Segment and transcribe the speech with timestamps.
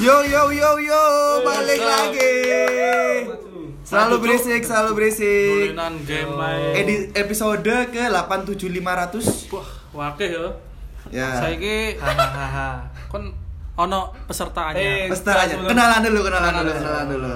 [0.00, 1.02] Yo yo yo yo,
[1.44, 2.32] balik lagi.
[3.84, 5.76] Selalu berisik, selalu berisik.
[6.72, 9.52] Edi episode ke 87500.
[9.52, 10.48] Wah, wakil ya.
[11.12, 11.28] Ya.
[11.36, 12.88] Saiki hahaha.
[13.12, 13.28] Kon
[13.76, 14.80] ono pesertanya.
[14.80, 15.54] Eh, Peserta aja.
[15.68, 17.34] Kenalan dulu, kenalan dulu, kenalan dulu.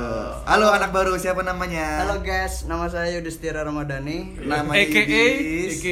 [0.48, 2.04] Halo anak baru, siapa namanya?
[2.06, 4.40] Halo guys, nama saya Yudhistira Ramadhani.
[4.40, 5.04] Namanya AKA
[5.36, 5.84] Yudis.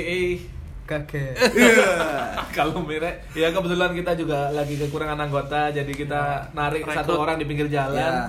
[0.83, 1.33] Kakek.
[1.55, 1.93] Iya.
[2.57, 6.99] kalau merek ya kebetulan kita juga lagi kekurangan anggota jadi kita narik Rekrut.
[7.01, 8.29] satu orang di pinggir jalan Ya.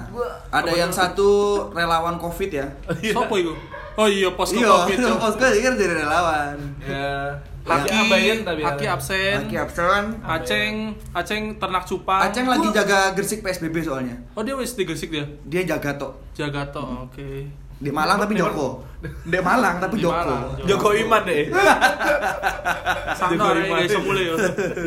[0.54, 1.30] Ada yang satu
[1.74, 2.68] relawan Covid ya.
[3.16, 3.54] Sopo iku?
[3.94, 4.98] Oh iya, posko Iya, Covid.
[4.98, 5.18] Cok.
[5.24, 6.58] Posko kan jadi relawan.
[6.82, 9.48] ya Haki, abain tapi Haki absen.
[9.48, 10.04] Lagi absen.
[10.20, 10.74] Aceng,
[11.16, 12.20] Aceng ternak cupang.
[12.20, 14.20] Aceng lagi jaga Gresik PSBB soalnya.
[14.35, 15.24] Oh dia wis digesik dia.
[15.48, 16.12] Dia jaga tok.
[16.35, 17.48] Jaga toh, oke.
[17.84, 18.34] Di Malang tapi?
[18.34, 18.80] Joko.
[19.04, 20.16] Di Malang tapi Joko.
[20.16, 21.52] Malang, Joko Iman deh
[23.20, 23.78] Joko Iman.
[23.78, 24.36] guys mulai yo.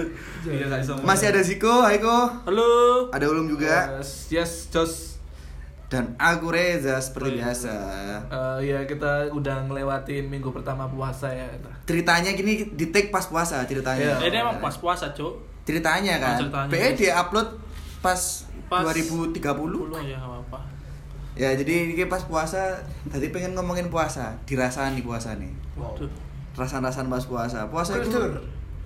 [0.48, 0.66] iya
[1.02, 2.70] Masih ada Ziko, Haiko, Halo.
[3.10, 5.18] ada Ulum juga yes, yes Jos
[5.86, 7.40] dan aku Reza seperti Oh, iya.
[7.46, 7.74] biasa.
[8.26, 11.46] Eh, ya kita udah ngelewatin minggu pertama puasa ya
[11.86, 14.18] Ceritanya gini di take pas puasa ceritanya.
[14.18, 15.38] Eh, Ini emang pas puasa, Cuk.
[15.62, 16.34] Ceritanya kan.
[16.34, 16.70] Oh, ceritanya.
[16.70, 17.48] PE dia upload
[18.02, 18.18] pas,
[18.66, 19.38] Pas 2030.
[19.54, 20.58] Puluh ya enggak apa-apa.
[21.36, 22.80] Ya jadi ini pas puasa,
[23.12, 25.52] tadi pengen ngomongin puasa, dirasani puasa nih.
[25.76, 26.08] Waduh.
[26.56, 27.68] Rasan-rasan pas puasa.
[27.68, 28.32] Puasa itu Kultur.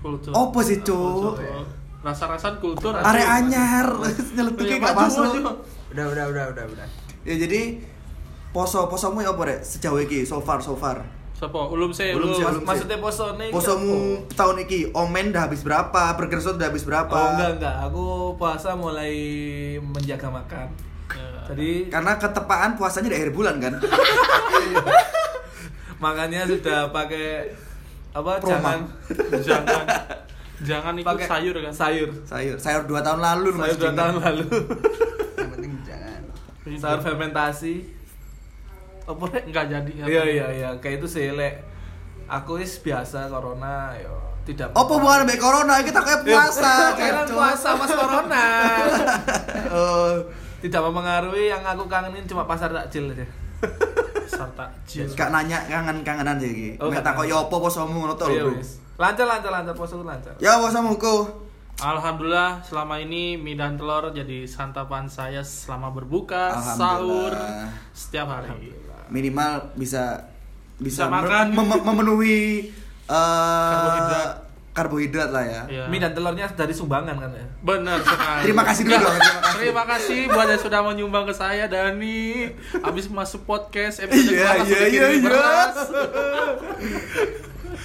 [0.03, 0.33] Kultur.
[0.35, 1.39] Opo sih, Cuk?
[1.39, 1.63] Kultur.
[2.03, 2.91] Rasa-rasan kultur.
[2.97, 3.37] Arek aduh.
[3.39, 5.31] anyar, Iya, nyeletuknya gak masuk.
[5.95, 6.87] Udah, udah, udah, udah, udah.
[7.23, 7.79] Ya jadi
[8.51, 11.05] poso posomu ya apa rek sejauh iki so far so far.
[11.37, 11.71] Sopo?
[11.71, 12.67] Ulum sih, Ulum sih, ulum.
[12.67, 17.09] maksudnya poso nih Posomu tahun iki omen udah habis berapa, burger shot udah habis berapa?
[17.09, 18.05] oh enggak enggak aku
[18.37, 19.13] puasa mulai
[19.81, 20.69] menjaga makan.
[21.51, 23.75] Jadi Karena ketepaan puasanya di akhir bulan kan.
[26.01, 27.53] makanya sudah pakai
[28.11, 28.57] apa Proma.
[28.57, 28.81] jangan
[29.39, 29.85] jangan
[30.61, 31.73] jangan ikut pakai sayur kan.
[31.73, 33.97] sayur sayur, sayur dua tahun lalu sayur Mas dua Dingin.
[33.97, 34.45] tahun lalu
[35.37, 36.21] Yang penting jangan.
[36.79, 37.75] sayur fermentasi
[39.03, 39.91] apa Enggak jadi.
[40.03, 41.61] iya iya iya kayak itu sih lek
[42.27, 46.97] aku is biasa corona yo tidak Apa bukan sampai corona kita kayak puasa.
[46.97, 47.35] Kira Cok.
[47.35, 48.45] puasa mas corona
[49.71, 50.13] Oh,
[50.61, 53.27] tidak mempengaruhi yang aku kangenin cuma pasar takjil aja
[54.21, 55.05] Besar takjil.
[55.11, 56.69] Gak nanya kangen-kangenan sih iki.
[56.77, 57.35] Oh, Mek gak takok nanya.
[57.35, 58.63] yo apa posomu ngono to Iya, lho, Bro.
[58.97, 61.29] lancar lancar lancar poso lancar Ya posomu ku.
[61.77, 67.33] Alhamdulillah selama ini mie dan telur jadi santapan saya selama berbuka, sahur
[67.91, 68.69] setiap hari.
[69.09, 70.29] Minimal bisa
[70.77, 71.53] Bisa bisa, makan.
[71.53, 72.69] mem- mem- memenuhi
[73.07, 74.33] eh, Karbohidrat.
[74.71, 75.63] Karbohidrat lah ya.
[75.67, 75.85] Iya.
[75.91, 78.43] mie dan telurnya dari sumbangan kan ya Benar sekali.
[78.47, 79.59] Terima kasih dulu dong, terima kasih.
[79.59, 82.55] Terima kasih buat yang sudah menyumbang ke saya Dani.
[82.79, 85.23] Habis masuk podcast episode Iya, langsung iya, iya, iya.
[85.27, 85.77] beras.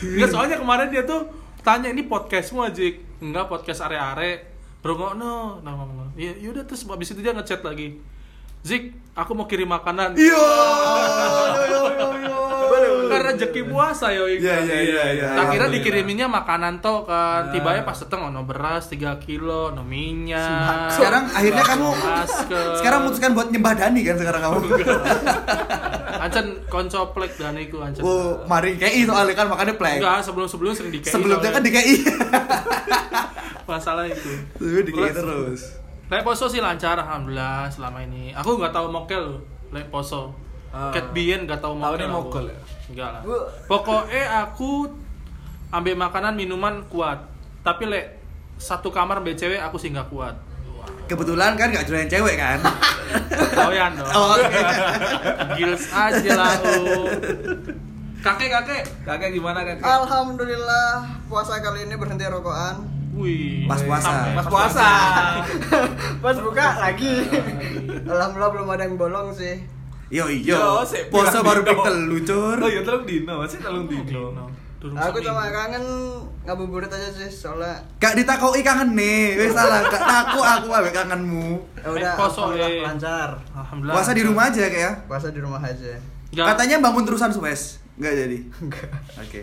[0.06, 1.25] Enggak soalnya kemarin dia tuh
[1.66, 2.85] tanya ini podcastmu aja.
[3.17, 4.53] Enggak podcast are-are.
[4.85, 6.13] Bro no, nah ngomong.
[6.13, 7.97] Ya yaudah terus habis itu dia ngechat lagi.
[8.62, 10.13] Zik, aku mau kirim makanan.
[10.13, 10.46] Iya.
[13.34, 14.30] rezeki puasa yo.
[14.30, 15.28] Iya, iya, iya, iya.
[15.34, 17.50] Tak kira dikiriminnya makanan toh kan.
[17.50, 20.94] Tibanya pas dateng ono beras 3 kilo, ono minyak.
[20.94, 21.88] Sekarang akhirnya kamu
[22.80, 24.58] sekarang memutuskan buat nyembah Dani kan sekarang kamu.
[26.16, 28.02] Ancen konco plek dan iku ancen.
[28.02, 30.00] Oh, mari KI soalnya kan makanya play.
[30.00, 31.72] Enggak, sebelum-sebelum sering di KI Sebelumnya kan di.
[31.74, 31.96] KI.
[33.69, 34.31] masalah itu.
[34.58, 35.62] Sebelumnya di KI Terus?
[36.06, 38.30] Lek poso sih lancar alhamdulillah selama ini.
[38.38, 39.41] Aku nggak tahu mokel
[39.74, 40.45] lek poso.
[40.75, 40.91] Ah.
[40.91, 41.88] Cat bien tahu mokel.
[41.96, 42.16] Tahunya aku.
[42.19, 42.59] mogol ya?
[42.91, 43.22] Enggak lah.
[43.72, 44.72] Pokoknya aku
[45.72, 47.24] ambil makanan minuman kuat.
[47.63, 48.19] Tapi lek
[48.59, 50.35] satu kamar ambil cewek aku sih nggak kuat.
[51.06, 52.59] Kebetulan kan gak jualan cewek kan.
[53.58, 54.09] Tahuyan dong.
[54.12, 54.35] Oh.
[55.56, 56.53] Gils aja lah.
[56.59, 57.08] oh.
[58.25, 62.84] kakek kakek kakek gimana kakek Alhamdulillah puasa kali ini berhenti rokokan.
[63.16, 63.64] Wih.
[63.69, 64.12] Pas puasa.
[64.12, 64.90] sampai- pas puasa
[66.25, 67.16] Pas buka lagi.
[68.03, 69.75] Alhamdulillah belum ada yang bolong sih.
[70.10, 70.86] Yo Yo, yo.
[71.10, 72.58] Poso baru ping telu, Cur.
[72.62, 74.46] oh iya telung dino masih telung dino
[74.86, 75.82] Aku cuma kangen
[76.46, 79.34] ngabuburit aja sih soalnya Gak ditakoki kangen nih.
[79.34, 81.58] Wis salah, gak takut aku ambek kangenmu.
[81.82, 82.85] ya udah poso, eh.
[82.85, 83.34] lancar.
[83.50, 83.97] Alhamdulillah.
[83.97, 84.91] Puasa di rumah aja kayak ya.
[85.09, 85.97] Puasa di rumah aja.
[86.29, 86.46] Nggak.
[86.53, 87.82] Katanya bangun terusan Suez.
[87.97, 88.38] Enggak jadi.
[88.62, 88.90] Enggak.
[89.18, 89.41] Oke.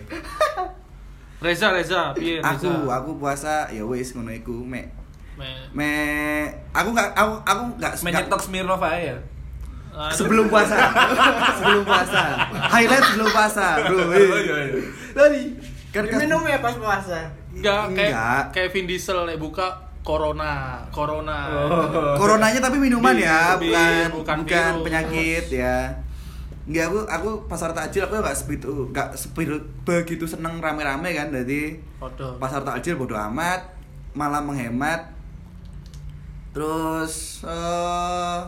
[1.42, 2.54] Reza Reza, piye Reza?
[2.54, 4.94] Aku aku puasa ya wis ngono iku mek
[5.34, 5.90] Me- me
[6.70, 9.16] aku nggak aku aku nggak menyetok Smirnov aja ya.
[10.10, 10.76] Sebelum puasa
[11.56, 12.22] sebelum puasa
[12.66, 14.80] highlight sebelum puasa bro Oh, iya, iya.
[15.12, 15.42] tadi
[15.88, 17.20] kan kan- Minum ya pas puasa.
[17.52, 18.42] Enggak, kayak Enggak.
[18.50, 19.68] kayak Vin Diesel nih buka
[20.00, 21.46] Corona, Corona.
[21.68, 22.16] Oh.
[22.16, 25.92] coronanya tapi minuman ya Bir, bukan bukan bukan, penyakit ya
[26.62, 31.76] Enggak aku aku pasar takjil aku nggak sebegitu nggak sebegitu begitu seneng rame-rame kan jadi
[32.40, 33.60] pasar takjil bodo amat
[34.12, 35.12] malah menghemat
[36.52, 38.38] Terus eh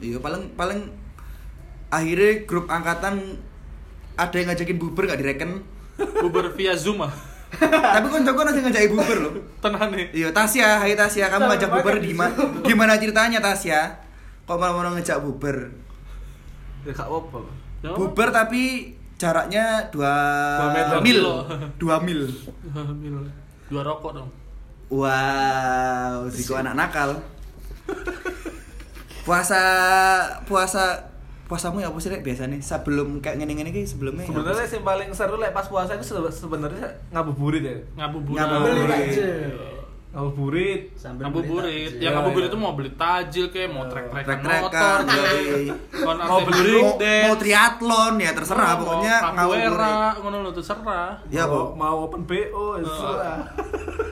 [0.00, 0.80] iya paling paling
[1.90, 3.36] akhirnya grup angkatan
[4.16, 5.64] ada yang ngajakin buber gak direken.
[6.20, 7.12] Uber via Zoom ah.
[7.94, 9.32] Tapi kan Joko nanti ngajak buber loh.
[9.58, 10.06] Tenan nih.
[10.14, 12.36] Iya Tasya, hai Tasya, kamu ngajak buber di gimana?
[12.62, 13.80] Gimana ceritanya Tasya?
[14.46, 15.72] Kok malah mau ngejak buber?
[16.86, 17.38] Ya apa-apa.
[17.80, 20.96] Ya, Buber tapi jaraknya 2 Dua meter.
[21.04, 21.20] mil.
[21.76, 22.20] 2 mil.
[23.00, 23.16] Mil.
[23.68, 24.30] Dua rokok dong.
[24.90, 27.10] Wow, Ziko anak nakal.
[29.22, 29.60] Puasa
[30.42, 31.06] puasa
[31.44, 34.80] puasamu ya apa sih Rek, biasanya sebelum kayak ngene-ngene iki sebelumnya ya Sebenarnya sih?
[34.80, 37.74] paling seru lek pas puasa itu se- sebenarnya ngabuburit ya.
[37.96, 38.38] Ngabuburit.
[38.38, 39.18] Ngabuburit.
[40.10, 40.82] Ngabuburit.
[40.94, 41.90] Sambil Ngabuburit.
[41.92, 42.50] Ya Iya, ngabuburit iya.
[42.50, 45.64] itu mau beli tajil kayak mau trek-trekan Trek-trekan, motor, yoi.
[46.06, 46.74] kon Mau beli
[47.26, 50.14] mau, triathlon ya terserah pokoknya Oh, ngabuburit.
[50.18, 51.10] ngono lho terserah.
[51.28, 51.62] Ya, mau, Bu.
[51.76, 52.38] mau open BO
[52.76, 52.94] ya Oh.
[52.96, 53.38] sudah.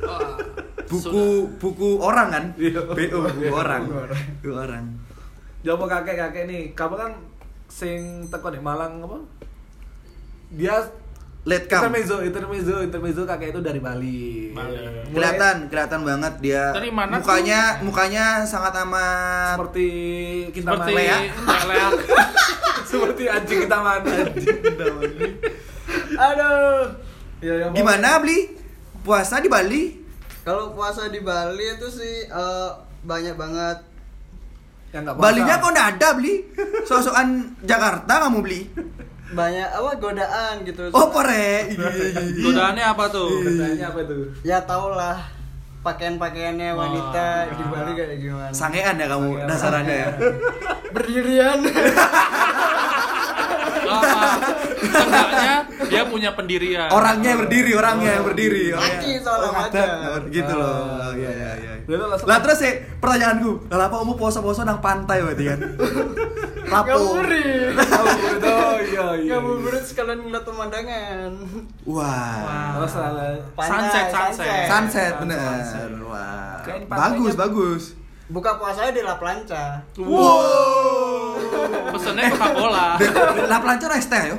[0.05, 0.35] Wah,
[0.89, 1.25] Buku
[1.57, 2.45] buku orang kan?
[2.57, 2.81] Iya.
[2.89, 3.83] BO buku Iya, orang.
[3.85, 4.23] buku orang.
[4.41, 4.85] Buku orang.
[5.61, 7.13] Jawab kakek-kakek nih, kamu kan
[7.69, 9.19] sing teko di Malang apa?
[10.51, 10.81] Dia
[11.45, 11.81] Let come.
[11.83, 14.53] intermezzo, intermezzo, intermezzo kakek itu dari Bali.
[14.53, 14.77] Bali.
[14.77, 16.65] Mulai Kelihatan, kelihatan banget dia.
[16.73, 19.89] Dari mana mukanya, mukanya sangat amat seperti
[20.53, 21.19] kita seperti ya?
[21.25, 21.95] leak.
[22.91, 24.13] seperti anjing kita mana
[26.19, 26.81] Aduh.
[27.41, 28.53] ya, ya, Gimana beli?
[29.01, 30.08] Puasa di Bali?
[30.49, 32.71] Kalau puasa di Bali itu sih eh,
[33.05, 33.85] banyak banget.
[34.97, 35.27] yang nggak puasa.
[35.29, 36.35] Balinya kok nggak ada beli?
[36.89, 38.65] Sosokan Jakarta kamu beli?
[39.37, 40.89] Banyak apa godaan gitu.
[40.97, 41.77] Oh iya.
[42.41, 43.29] Godaannya apa tuh?
[43.45, 45.21] Katanya apa tuh Ya tau lah
[45.85, 46.81] pakaian-pakaiannya Wah.
[46.89, 48.49] wanita di Bali kayak gimana.
[48.49, 49.49] Sangean ya kamu Sangean.
[49.53, 50.09] dasarannya ya.
[50.97, 51.61] Berdirian.
[54.81, 55.55] Seenggaknya
[55.85, 56.89] dia punya pendirian.
[56.89, 58.65] Orangnya yang berdiri, orangnya yang berdiri.
[58.71, 58.99] orangnya.
[58.99, 59.85] Maki soalnya Oh, ada.
[60.29, 60.77] Gitu loh.
[60.97, 61.73] Ah, Iya iya iya.
[61.85, 65.59] Lalu langsung- Lah terus sih pertanyaanku, lah apa kamu poso-poso nang pantai berarti kan?
[66.69, 66.85] Lapo.
[66.87, 67.73] Ngabuburit.
[67.73, 71.31] Ngabuburit, oh iya iya Ngabuburit sekalian ngeliat pemandangan.
[71.83, 72.77] Wah.
[72.77, 74.67] Terus salah Sunset, sunset.
[74.69, 75.13] Sunset Sunset.
[75.19, 75.91] bener.
[76.05, 76.61] Wah.
[76.87, 77.85] Bagus, bagus.
[78.29, 79.81] Buka puasanya di La Plancha.
[79.97, 81.41] Wow.
[81.89, 83.01] Pesennya Coca-Cola.
[83.51, 84.37] Lah pelancar es teh yo.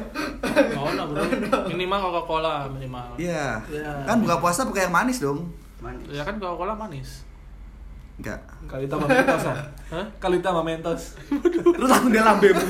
[0.76, 1.22] Oh, lah, bro.
[1.72, 3.08] Minimal Coca-Cola minimal.
[3.16, 3.62] Iya.
[3.70, 3.92] Iya.
[4.08, 5.50] Kan buka puasa pakai yang manis dong.
[5.80, 6.08] Manis.
[6.12, 7.28] Ya kan Coca-Cola manis.
[8.20, 8.40] Enggak.
[8.68, 9.56] Kali tambah mentos ya?
[9.96, 10.06] Hah?
[10.20, 11.16] Kali tambah mentos
[11.64, 12.60] Terus langsung dia lambemu.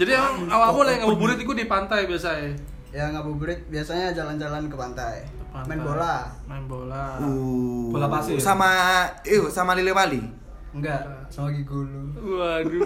[0.00, 2.56] Jadi emang awal-awal yang ngabuburit itu di pantai biasanya.
[2.88, 5.28] Ya ngabuburit biasanya jalan-jalan ke pantai.
[5.52, 5.68] Pantai.
[5.76, 6.16] Main bola.
[6.48, 7.04] Main bola.
[7.20, 7.92] Uh.
[7.92, 8.40] Bola pasir.
[8.40, 10.24] Sama iu sama Lile Wali.
[10.74, 12.16] Enggak, sama Gigulu.
[12.18, 12.82] Waduh.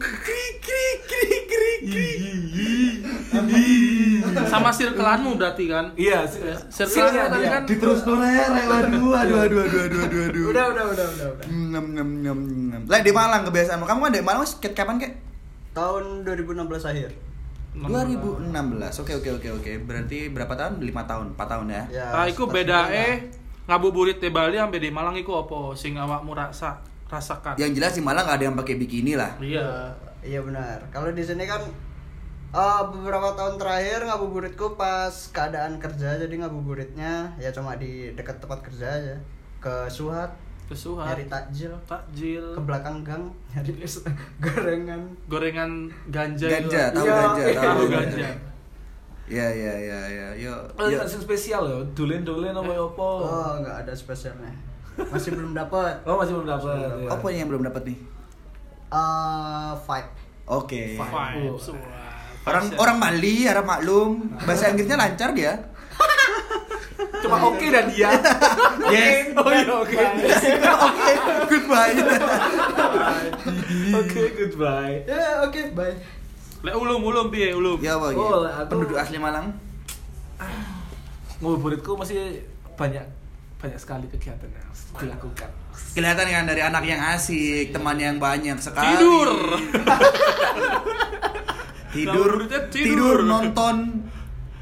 [0.00, 2.16] Krik krik krik krik krik.
[4.48, 5.92] Sama sirkelanmu berarti kan?
[5.94, 10.44] Iya Circle-nya Circle-nya tadi kan Diterus rek waduh aduh aduh aduh aduh aduh aduh.
[10.50, 11.46] Udah, udah, udah, udah, udah.
[11.46, 12.40] Ngem ngem ngem
[12.72, 12.82] ngem.
[12.88, 13.84] Lah di Malang kebiasaanmu.
[13.84, 15.12] Kamu kan di Malang ket- kapan kek?
[15.70, 17.10] Tahun 2016 akhir.
[17.76, 18.50] 2016.
[18.98, 19.72] Oke oke oke oke.
[19.84, 20.82] Berarti berapa tahun?
[20.82, 21.82] 5 tahun, 4 tahun ya.
[21.92, 22.06] Ya.
[22.10, 22.98] Nah, iku seperti beda itu.
[22.98, 23.14] eh
[23.70, 27.58] ngabuburit di Bali sampai di Malang iku apa sing awakmu rasa rasakan?
[27.58, 29.34] Yang jelas di Malang gak ada yang pakai bikini lah.
[29.36, 29.90] Iya.
[30.20, 30.78] Iya benar.
[30.88, 31.60] Kalau di sini kan
[32.52, 38.60] eh, beberapa tahun terakhir ngabuburitku pas keadaan kerja jadi ngabuburitnya ya cuma di dekat tempat
[38.60, 39.16] kerja aja
[39.60, 40.34] ke Suhat
[40.70, 41.02] Kesuhan.
[41.02, 42.44] nyari takjil takjil.
[42.54, 43.74] ke belakang gang nyari
[44.44, 45.70] gorengan Gorengan
[46.10, 46.46] ganja.
[46.46, 46.94] Ganja, itu.
[46.94, 47.60] tahu Iya, ganja, iya.
[47.60, 47.98] tahu ganja.
[47.98, 48.28] ganja.
[49.30, 50.26] Iya iya iya iya.
[50.34, 50.54] Yo.
[50.74, 53.06] Ada spesial ya, dulen-dulen apa ya apa?
[53.22, 54.50] oh nggak ada spesialnya
[55.06, 56.76] masih belum dapat Oh, masih belum dapat.
[56.76, 57.08] Ya.
[57.08, 57.98] Apa yang belum dapat nih?
[58.90, 60.10] eh vibe
[60.44, 60.82] Oke.
[60.98, 61.54] Oh.
[61.54, 62.10] wah.
[62.42, 64.34] Orang orang Bali, harap maklum.
[64.40, 65.54] Bahasa Inggrisnya lancar dia.
[67.22, 68.10] Cuma oke dan dia.
[68.90, 69.30] Yes.
[69.32, 69.94] Oh iya oke.
[70.82, 71.12] Oke,
[71.46, 71.94] goodbye.
[73.94, 74.96] Oke, goodbye.
[75.06, 75.94] ya oke bye
[76.60, 77.78] Lek ulum ulum piye ulum?
[77.78, 77.94] Ya.
[77.94, 78.10] Oh,
[78.42, 78.50] ya.
[78.58, 79.54] aku- Penduduk asli Malang.
[81.38, 82.42] Ngabuburitku masih
[82.74, 83.06] banyak
[83.60, 85.50] banyak sekali kegiatan yang harus dilakukan.
[85.92, 88.96] Kelihatan kan dari anak yang asik, teman yang banyak sekali.
[88.96, 89.30] Tidur.
[91.94, 92.72] tidur, tidur.
[92.72, 94.08] tidur, nonton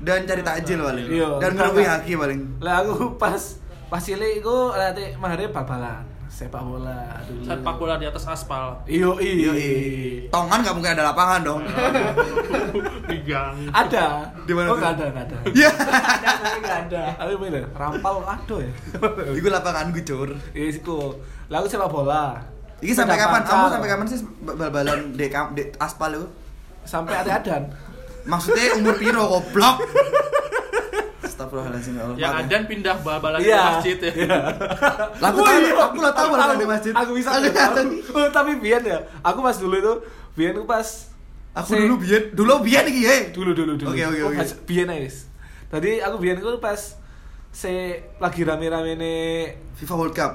[0.03, 1.07] dan cari takjil paling.
[1.07, 2.41] Iya, dan ngerubui haki paling.
[2.59, 7.41] Lah aku pas pas cilik iku nanti mahare bal-balan, sepak bola dulu.
[7.43, 8.77] Sepak bola di atas aspal.
[8.85, 10.29] Iyo Yo, iya.
[10.29, 11.61] Tongan gak mungkin ada lapangan dong.
[13.11, 13.57] Di gang.
[13.73, 14.29] Ada.
[14.45, 14.79] Di mana Oh, tuh?
[14.79, 15.37] enggak ada, enggak ada.
[15.59, 18.71] Ya, ada tapi nggak ada Aku bener, rampal ada ya.
[19.41, 20.29] itu lapangan gue cur.
[20.53, 21.17] Iya siku.
[21.49, 22.37] Lalu sepak bola.
[22.79, 23.43] Iki sampai kapan?
[23.43, 25.27] Kamu sampai kapan sih bal-balan di,
[25.81, 26.29] aspal itu?
[26.87, 27.63] Sampai ada adan.
[28.29, 29.81] Maksudnya umur piro goblok?
[31.39, 32.17] Astagfirullahaladzim ya Allah.
[32.19, 32.41] Yang ya.
[32.43, 33.63] adan pindah bal-balan ke Iya.
[33.63, 34.11] masjid ya.
[35.23, 35.73] Lah aku Oh, tahu, iya.
[35.79, 36.93] aku lah tahu kalau di masjid.
[36.93, 37.29] Aku bisa.
[37.31, 38.99] Oh, tapi Bian ya.
[39.23, 39.95] Aku pas dulu itu
[40.35, 40.87] Bian itu pas
[41.55, 43.15] Aku se- dulu biyen, dulu biyen iki ya.
[43.31, 43.91] dulu dulu dulu.
[43.91, 44.37] Oke, oke, Oh, oke.
[44.37, 45.11] pas Bian aja.
[45.69, 46.81] Tadi aku Bian itu pas
[47.49, 47.73] se
[48.19, 49.23] lagi rame-rame nih
[49.75, 50.33] FIFA World Cup.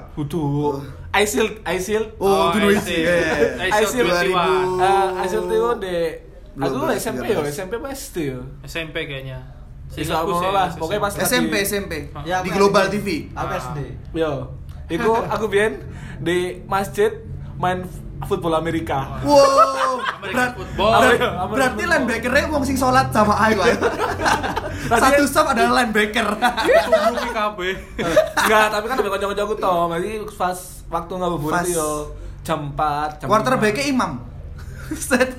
[1.64, 2.16] Aisil.
[2.18, 2.84] Oh, dulu I isi.
[2.90, 3.00] see.
[3.00, 3.32] Iya, iya.
[3.60, 4.80] I I see see 21.
[4.80, 5.96] Eh, Aisil itu de
[6.54, 7.52] aku 12, SMP ya, 13.
[7.52, 8.40] SMP SD ya?
[8.66, 9.38] SMP kayaknya.
[9.96, 10.78] Seingatku apa sih, lah, SMP.
[10.78, 11.92] pokoknya pas SMP, lagi- SMP.
[12.22, 12.84] Ya, Di aku Global.
[12.88, 13.08] TV.
[13.30, 13.60] Aku Ah.
[13.60, 13.78] SD.
[14.12, 14.32] Yo.
[14.86, 15.72] Iku aku Bian
[16.18, 17.10] di masjid
[17.54, 17.86] main
[18.24, 19.20] football Amerika.
[19.20, 20.00] Wow.
[20.20, 20.90] Berat- football.
[20.90, 21.90] berat- American berarti football.
[21.94, 23.66] linebackernya wong sing sholat sama kok.
[24.94, 26.26] Satu sub adalah linebacker.
[26.28, 27.58] Tunggu ki KB.
[28.36, 29.76] Enggak, tapi kan ada kanca-kanca aku toh.
[29.90, 31.88] Jadi pas waktu ngabuburit yo
[32.42, 34.12] jam 4, jam Quarterbacknya imam.
[34.98, 35.30] Set.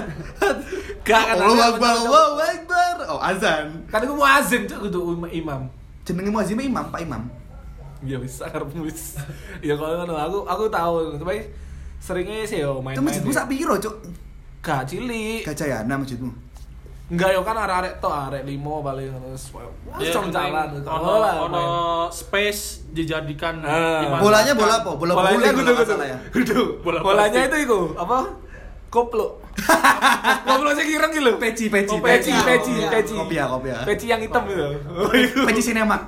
[1.06, 2.94] Gak kan Allahu ada Akbar, Allahu Akbar.
[3.10, 3.64] Oh, azan.
[3.90, 5.66] Kan aku mau azan cuk kudu imam.
[6.02, 7.22] Jenenge muazin imam, Pak Imam.
[8.02, 9.14] Ya bisa karepmu wis.
[9.62, 11.46] Ya kalau ngono aku aku tahu, tapi
[11.98, 12.98] seringnya sih yo main-main.
[12.98, 13.94] Itu masjidmu sak piro, Cuk?
[14.62, 15.42] Gak cilik.
[15.46, 16.30] Gajayana masjidmu.
[17.12, 19.34] Enggak yo kan arek-arek tok, arek limo paling ngono.
[19.34, 20.80] Wah, Ya, jalan.
[20.80, 21.12] ono
[21.44, 21.64] ono
[22.08, 24.16] space dijadikan Ah.
[24.16, 24.90] Bolanya bola apa?
[24.96, 25.72] Bola nggak kudu.
[25.84, 26.18] salah ya.
[26.80, 28.18] Bola Bolanya itu iku apa?
[28.92, 29.40] Koplo.
[30.46, 31.40] Koplo sih kira gitu.
[31.40, 32.90] Peci, peci, Oh, peci, peci, Kopiah.
[32.92, 33.14] peci.
[33.16, 33.80] Kopiah, kopiah.
[33.88, 34.64] Peci yang hitam gitu.
[35.42, 36.04] Peci sinemak.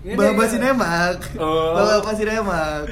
[0.00, 0.48] Ini Bapak kan.
[0.48, 1.16] sinemak.
[1.36, 1.76] Oh.
[1.76, 2.88] Bapak sinemak.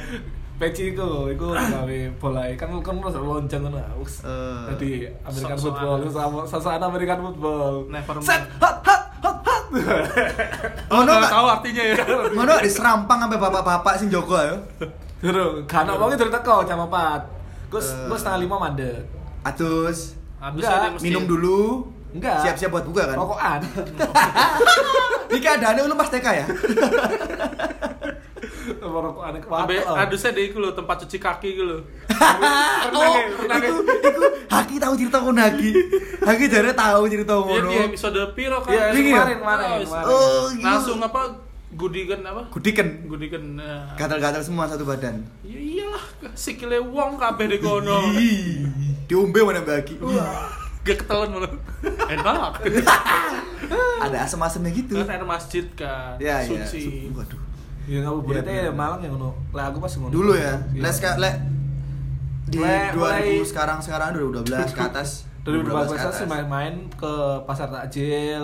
[0.53, 3.81] Peci iku, iku gawe bola kan kan terus lonjang ngono.
[3.97, 4.21] Us.
[4.21, 4.63] Eh.
[4.71, 4.91] Jadi
[5.23, 7.89] American football, sama sasaan American football.
[7.89, 8.15] Never.
[8.21, 9.01] Set, hat.
[9.73, 11.33] Oh, Ngono nggak nggak?
[11.33, 11.95] tahu artinya ya.
[12.29, 14.61] Ngono di serampang sampai bapak-bapak sing jogo ayo.
[15.17, 17.42] Durung, kan wong dari teko jam 4.
[17.73, 19.01] Gus setengah lima mandek.
[19.41, 21.89] Atus Enggak, minum dulu.
[22.13, 22.45] Enggak.
[22.45, 23.17] Siap-siap buat buka kan?
[23.17, 23.59] Rokokan.
[25.33, 26.45] Ini keadaannya lu pas TK ya?
[28.77, 31.77] Rokokan Abe, aduh saya deh iku lho, tempat cuci kaki iku lho.
[32.93, 33.15] oh,
[33.49, 35.69] itu, itu Haki tahu cerita ngono Haki.
[36.21, 37.69] Haki jare tahu cerita Iya ngono.
[37.71, 38.69] di episode piro kan?
[38.69, 39.37] Iya, Ini kemarin, ya?
[39.41, 40.05] kemarin, Oh, kemarin.
[40.05, 40.65] Oh, gila.
[40.69, 41.21] Langsung apa?
[41.73, 42.41] Gudikan apa?
[42.49, 43.09] Gudiken.
[43.09, 43.43] Gudikan.
[43.57, 43.91] Nah.
[43.93, 45.19] Gatal-gatal semua satu badan.
[45.41, 47.99] Ya iyalah, sikile wong kabeh di kono.
[49.05, 49.97] Diombe mana Haki.
[50.83, 51.51] Gak ketelan malah.
[52.07, 52.51] Enak.
[54.03, 54.99] Ada asam-asamnya gitu.
[54.99, 56.19] Kan air masjid kan.
[56.19, 56.67] Ya, ya.
[56.67, 57.07] Suci.
[57.09, 57.39] Waduh.
[57.83, 59.31] Ya ngabuburitnya Iya, ya malam ya ngono.
[59.51, 60.11] Lah aku pas ngono.
[60.11, 60.55] Dulu ya.
[60.71, 60.81] Iya.
[60.83, 61.31] Les ka le
[62.43, 65.09] di Le- 2000 mulai- sekarang sekarang 2012 ke atas.
[65.43, 66.15] Dari 2012 2012 ke atas.
[66.15, 67.13] sih main-main ke
[67.43, 68.43] pasar takjil.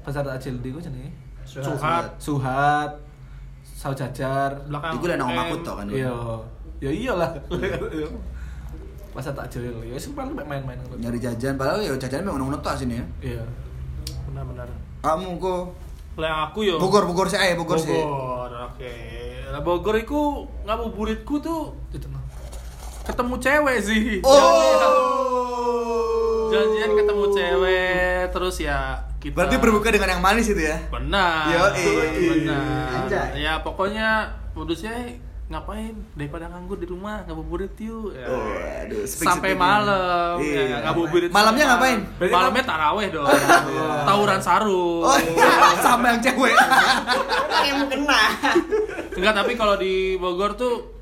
[0.00, 1.10] Pasar takjil di ku jenenge.
[1.48, 2.04] Suhat.
[2.20, 2.90] Suhat.
[3.64, 4.52] Sau jajar.
[4.68, 5.00] Belakang.
[5.00, 5.38] Iku lek nang M.
[5.40, 5.86] Makut to kan.
[5.88, 6.12] Iya.
[6.84, 7.30] Ya iyalah.
[9.16, 9.72] Pasar takjil.
[9.88, 11.00] Ya sih paling main-main ngono.
[11.00, 13.06] Nyari jajan padahal ya jajan memang ngono tok sini ya.
[13.24, 13.42] Iya.
[14.28, 14.68] Benar-benar.
[15.00, 15.88] Kamu kok
[16.18, 16.82] Lah aku yo.
[16.82, 17.94] Bogor Bogor sih ayo Bogor sih.
[17.94, 18.94] Bogor, oke.
[19.54, 21.78] Lah Bogor iku ngabuburitku tuh
[23.06, 24.18] ketemu cewek sih.
[24.26, 24.90] Oh.
[26.50, 30.78] Janjian ketemu cewek, terus ya kita Berarti berbuka dengan yang manis itu ya?
[30.88, 31.50] Benar.
[31.50, 31.86] Yoi.
[32.38, 33.02] Benar.
[33.02, 33.28] Anjay.
[33.40, 34.08] Ya pokoknya
[34.52, 34.94] modusnya
[35.48, 38.28] ngapain daripada nganggur di rumah ngabuburit yuk ya.
[38.28, 38.44] Oh,
[38.84, 40.60] aduh, speak sampai malam Iya.
[40.62, 41.98] ya, ngabuburit Malamnya sama- ngapain?
[42.14, 43.26] Berarti malamnya taraweh dong
[44.08, 46.52] tawuran sarung Oh, iya, sama yang cewek.
[47.64, 48.22] Yang kena.
[49.16, 50.94] enggak tapi kalau di Bogor tuh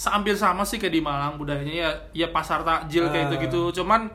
[0.00, 4.08] hampir sama sih kayak di Malang budayanya ya ya pasar takjil kayak gitu gitu cuman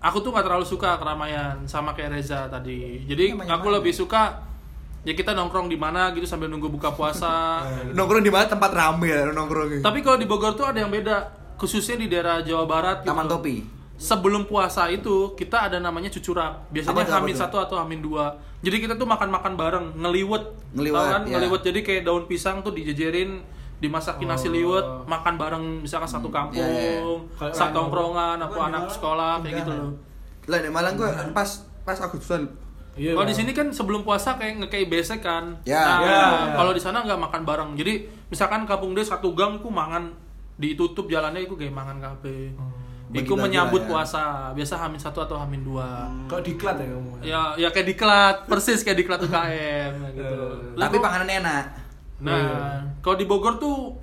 [0.00, 3.04] aku tuh nggak terlalu suka keramaian sama kayak Reza tadi.
[3.08, 4.42] Jadi aku lebih suka
[5.06, 7.62] ya kita nongkrong di mana gitu sambil nunggu buka puasa.
[7.66, 7.94] Gitu.
[7.94, 8.44] nongkrong di mana?
[8.50, 9.80] Tempat rame ya nongkrong.
[9.80, 11.46] tapi kalau di Bogor tuh ada yang beda.
[11.56, 13.16] Khususnya di daerah Jawa Barat gitu.
[13.16, 13.56] Taman Topi.
[13.96, 16.68] sebelum puasa itu kita ada namanya cucurak.
[16.68, 18.36] Biasanya Apa hamin satu atau hamin dua.
[18.60, 20.44] Jadi kita tuh makan makan bareng ngeliwet.
[20.76, 21.22] Ngeliwet, kan?
[21.24, 21.40] ya.
[21.40, 21.62] ngeliwet.
[21.64, 23.40] Jadi kayak daun pisang tuh dijejerin
[23.76, 24.52] dimasakin nasi Oh.
[24.52, 27.04] liwet makan bareng misalkan satu kampung ya, ya.
[27.36, 29.80] Kayak satu tongkrongan aku anak Malang sekolah kayak enggak, gitu kan?
[29.82, 29.92] loh
[30.46, 31.48] Lah di Malang gua pas
[31.82, 32.42] pas Agustusan.
[32.96, 33.12] Iya.
[33.12, 35.52] kalau di sini kan sebelum puasa kayak ngekei besek kan.
[35.62, 35.84] Ya.
[35.84, 36.22] Nah, Ya.
[36.54, 37.70] kalau di sana nggak makan bareng.
[37.74, 37.94] Jadi
[38.26, 40.16] misalkan kampung dia satu gang ku mangan
[40.56, 42.56] ditutup jalannya iku kayak mangan kabeh.
[43.06, 43.86] Iku Bagi-bagi menyambut ya.
[43.86, 44.22] puasa.
[44.50, 46.08] Biasa hamin satu atau hamin dua.
[46.26, 47.10] Kok diklat ya kamu?
[47.20, 50.26] Ya ya kayak diklat, persis kayak diklat UKM gitu.
[50.72, 51.64] Eh, Tapi panganan enak.
[52.18, 54.00] Nah, kalau di Bogor tuh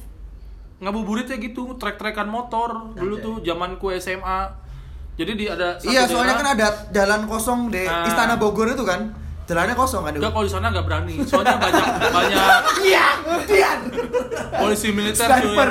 [0.79, 3.24] ngabuburitnya gitu, trek-trekan motor dulu Anjay.
[3.24, 4.39] tuh zamanku SMA.
[5.13, 8.03] Jadi di ada Iya, soalnya daerah- kan ada jalan kosong di Nah.
[8.03, 9.13] Istana Bogor itu kan.
[9.43, 10.19] Jalannya kosong kan itu.
[10.19, 11.15] Enggak kalau di sana nggak berani.
[11.21, 13.07] Soalnya banyak banyak Iya,
[13.43, 13.79] Dian.
[14.55, 15.69] polisi militer Sniper.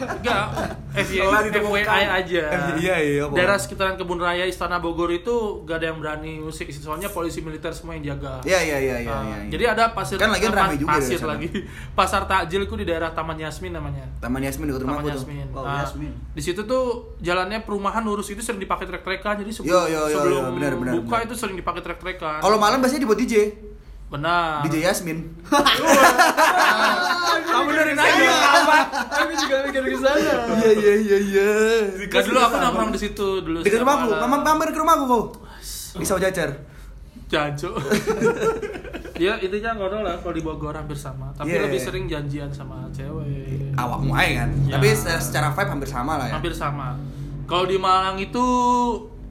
[0.00, 0.44] Enggak,
[0.92, 1.82] FYI, ditemukan.
[1.82, 2.42] FYI aja.
[2.74, 3.34] Iya, iya, apa?
[3.34, 7.70] Daerah sekitaran Kebun Raya Istana Bogor itu gak ada yang berani musik soalnya polisi militer
[7.70, 8.38] semua yang jaga.
[8.42, 9.36] Iya, iya, iya, iya, Ah, iya.
[9.40, 9.50] iya.
[9.50, 11.48] Jadi ada pasir Kan lagi apa, ramai juga pasir lagi.
[11.92, 14.06] Pasar takjil itu di daerah Taman Yasmin namanya.
[14.18, 15.14] Taman Yasmin dekat Taman rumahku tuh.
[15.16, 15.46] Yasmin.
[15.50, 16.12] Wow, Nah, Yasmin.
[16.30, 16.84] Di situ tuh
[17.18, 19.40] jalannya perumahan lurus itu sering dipakai trek-trekan.
[19.40, 20.42] Jadi sebelum, Yo, yo, yo, sebelum
[21.02, 22.38] buka itu sering dipakai trek-trekan.
[22.40, 23.34] Kalau malam biasanya dibuat DJ.
[24.10, 24.66] benar.
[24.66, 25.22] DJ Yasmin.
[27.46, 28.76] Kamu dari nanya apa?
[29.22, 30.34] Aku juga mikir ke sana.
[30.58, 31.50] Iya, iya, iya, iya.
[32.10, 33.62] Kan dulu aku nongkrong di situ dulu.
[33.62, 34.26] Dekat rumahku, malam.
[34.26, 35.26] mama mampir ke rumahku kok.
[35.94, 36.50] Bisa jajar.
[37.30, 37.78] Jancuk.
[39.22, 41.30] ya intinya ngono lah kalau di Bogor hampir sama.
[41.38, 41.62] Tapi Yeah.
[41.70, 43.78] lebih sering janjian sama cewek.
[43.78, 44.50] Awakmu aja kan.
[44.66, 44.74] Ya.
[44.74, 46.34] Tapi secara, secara vibe hampir sama lah ya.
[46.34, 46.98] Hampir sama.
[47.46, 48.42] Kalau di Malang itu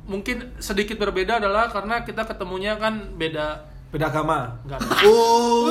[0.09, 4.57] mungkin sedikit berbeda adalah karena kita ketemunya kan beda Beda agama.
[4.63, 5.65] enggak Oh.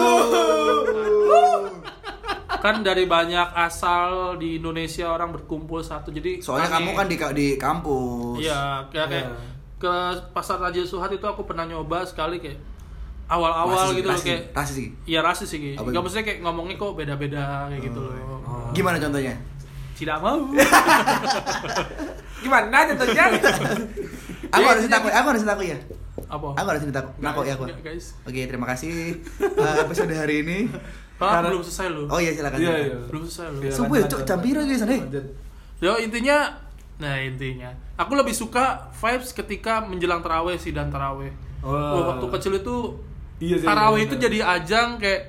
[2.58, 7.46] kan dari banyak asal di Indonesia orang berkumpul satu jadi Soalnya kamu kan di di
[7.54, 8.38] kampus.
[8.40, 9.34] iya kayak kayak Iya.
[9.76, 9.94] ke
[10.32, 12.58] pasar Raja Suhat itu aku pernah nyoba sekali kayak
[13.28, 14.88] awal-awal Rasis, gitu loh kayak rasis sih.
[15.04, 16.00] iya rasis sih Apa nggak itu?
[16.00, 18.72] maksudnya kayak ngomongnya kok beda-beda kayak gitu loh Oh.
[18.72, 19.34] Gimana contohnya?
[19.94, 20.38] tidak mau
[22.38, 23.24] Gimana contohnya?
[24.48, 25.78] Aku Ya, harus intinya takut, aku harus takut ya.
[26.24, 27.64] apa Aku harus takut, nakut ya aku.
[27.78, 30.58] Guys Oke, terima kasih uh, episode hari ini.
[31.16, 32.58] ah, Karena- belum selesai loh Oh iya silakan.
[32.58, 32.96] Iya, iya.
[33.06, 35.00] belum selesai loh Iya, Sumpah ya, Cok, jam piro guys, nih?
[35.78, 36.36] Ya intinya,
[36.96, 41.30] nah intinya, aku lebih suka vibes ketika menjelang taraweh sih dan taraweh.
[41.60, 41.70] Oh.
[41.70, 42.76] Wah, waktu kecil itu
[43.38, 44.22] Iya taraweh iya, itu iya.
[44.24, 45.22] jadi ajang kayak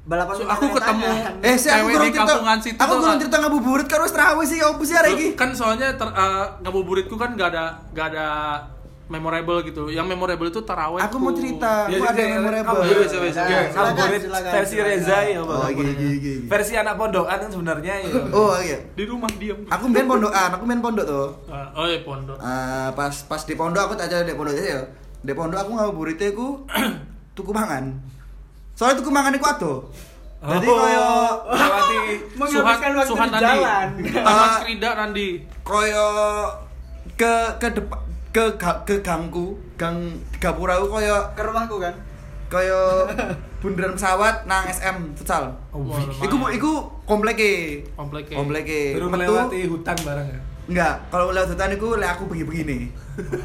[0.00, 1.08] Balapan So, aku ketemu.
[1.44, 2.24] Eh, sih aku kurang di cerita.
[2.24, 5.26] kampungan situ Aku tuh, kurang cerita ngabuburit karo wis terawih sih, opo sih iki?
[5.36, 8.26] kan soalnya ter, eh, ngabuburitku kan gak ada gak ada
[9.06, 9.90] memorable gitu.
[9.90, 11.02] Yang memorable itu taraweh.
[11.02, 12.80] Aku mau cerita, Ya, aku ada jadi, yang memorable.
[12.80, 13.60] Iya, iya, iya.
[13.66, 14.22] Silakan, Ngabuburit
[14.54, 14.74] versi.
[14.78, 15.38] Reza ya.
[15.42, 16.42] Oh, gini, gini, gini.
[16.46, 18.10] Versi anak pondokan kan sebenarnya ya.
[18.38, 18.78] Oh iya.
[18.94, 19.58] di rumah diam.
[19.66, 21.28] Aku main pondokan, aku main pondok tuh.
[21.50, 22.38] Ah, oh ya pondok.
[22.38, 24.80] Eh, pas pas di pondok aku tak aja di pondok aja ya.
[25.20, 26.48] Di pondok aku ngabuburitnya aku
[27.36, 27.84] tuku mangan.
[28.80, 29.72] Soalnya tuku mangan iku ado.
[30.40, 31.04] Jadi Oh, koyo
[31.52, 31.98] melewati
[32.32, 33.44] Menghabiskan waktu Suhan di Nandi.
[33.44, 33.86] jalan.
[34.24, 34.48] Taman.
[34.56, 35.28] Skrida Nandi.
[35.60, 36.06] koyo
[37.12, 37.28] ke
[37.60, 40.00] ke depan ke ga- ke gangku, gang
[40.38, 41.92] gapura aku koyo Ke rumahku kan.
[42.48, 43.04] koyo
[43.60, 45.52] bundaran pesawat nang SM futsal.
[45.68, 46.00] Oh, wih.
[46.18, 46.72] Iku iku
[47.04, 47.84] kompleke.
[47.92, 48.32] Kompleke.
[48.32, 48.96] Kompleke.
[48.96, 50.40] baru melewati hutan bareng ya.
[50.66, 52.88] Enggak, kalau lewat hutan itu lek aku begini-begini.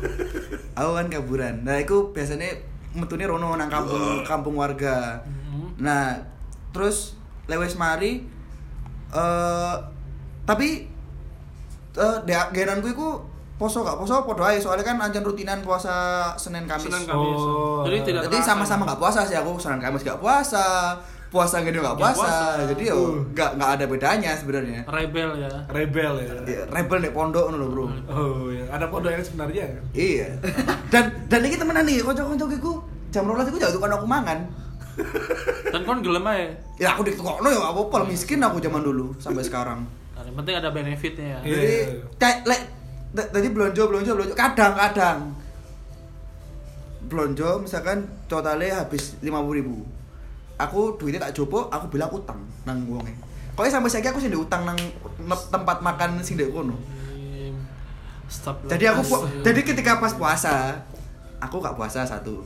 [0.78, 1.56] aku kan kaburan.
[1.62, 2.56] Nah, itu biasanya
[2.96, 5.20] metune rono nang kampung kampung warga.
[5.28, 5.84] Mhm.
[5.84, 6.16] Nah,
[6.72, 8.26] terus lewes mari
[9.16, 9.76] eh
[10.48, 10.90] tapi
[11.96, 13.10] eh uh, genanku iku
[13.56, 16.92] poso gak poso podo ae soalnya kan ancen rutinan puasa Senin Kamis.
[16.92, 17.40] Senin Kamis.
[17.40, 17.88] Oh.
[17.88, 18.52] Jadi tidak Jadi terasa.
[18.52, 21.00] sama-sama gak puasa sih aku Senin Kamis gak puasa.
[21.36, 22.24] Puasa gini gak Nggak puasa.
[22.24, 22.64] puasa.
[22.72, 23.12] Jadi yo Uh.
[23.36, 24.88] gak gak ada bedanya sebenarnya.
[24.88, 25.52] Rebel ya.
[25.68, 26.34] Rebel ya.
[26.48, 27.86] Ya, Rebel nek pondok ngono lho, Bro.
[28.08, 28.64] Oh, ya.
[28.72, 29.84] Ada pondok yang sebenarnya kan.
[29.92, 30.28] Iya.
[30.88, 32.80] Dan dan iki temenan nih, kanca-kanca iku
[33.12, 34.40] jam 12 iku jauh tukang aku mangan.
[35.68, 36.48] Dan kon gelem aja.
[36.80, 39.84] Ya aku ditukokno ya apa apa miskin aku zaman dulu sampai sekarang.
[40.16, 41.40] Nah, yang penting ada benefitnya ya.
[41.44, 41.52] Iya.
[41.52, 41.76] Jadi
[42.16, 42.62] kayak lek
[43.12, 45.20] tadi belanja belanja belanja kadang-kadang
[47.06, 49.84] belanja misalkan totalnya habis 50.000 ribu
[50.56, 53.12] aku duitnya tak jopo aku bilang utang nang wonge
[53.56, 54.76] Kok sampai saiki aku sih utang nang
[55.48, 56.76] tempat makan sing ndek kono.
[58.28, 58.60] Stop.
[58.68, 59.48] Jadi aku pu- Lepas.
[59.48, 60.76] jadi ketika pas puasa,
[61.40, 62.44] aku gak puasa satu.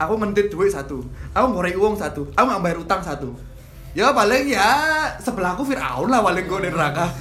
[0.00, 1.04] Aku ngentit duit satu.
[1.36, 2.24] Aku ngorek uang satu.
[2.32, 3.36] Aku gak bayar utang satu.
[3.92, 4.72] Ya paling ya
[5.20, 7.04] sebelahku Fir'aun lah paling gue di neraka.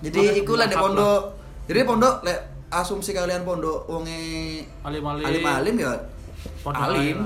[0.00, 1.22] Jadi Makanya iku lah di pondok.
[1.68, 5.24] Jadi pondok lek asumsi kalian pondok wonge Alim-alim.
[5.24, 5.92] alim-alim ya
[6.60, 7.18] Pondok alim.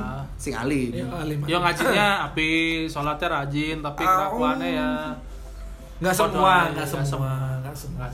[0.44, 0.92] Sing alim.
[0.92, 1.40] Ya, alim.
[1.44, 2.50] Yo ngajinya api,
[2.85, 4.88] sholatnya rajin, tapi Ah, kelakuannya ya
[5.94, 8.07] Enggak Pondok semua, nggak semua, enggak semua.